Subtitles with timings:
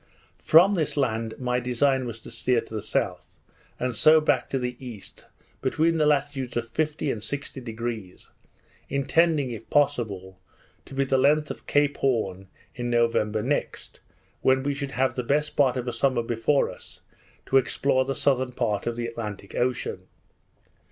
[0.41, 3.37] From this land my design was to steer to the south,
[3.79, 5.27] and so back to the east,
[5.61, 8.29] between the latitudes of 50° and 60°;
[8.89, 10.39] intending, if possible,
[10.85, 13.99] to be the length of Cape Horn in November next,
[14.41, 17.01] when we should have the best part of the summer before us
[17.45, 20.07] to explore the southern part of the Atlantic Ocean.